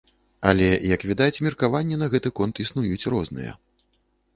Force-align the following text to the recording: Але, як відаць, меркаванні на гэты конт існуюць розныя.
Але, 0.51 0.69
як 0.93 1.05
відаць, 1.11 1.43
меркаванні 1.49 1.95
на 2.03 2.11
гэты 2.17 2.29
конт 2.41 2.55
існуюць 2.67 3.09
розныя. 3.17 3.51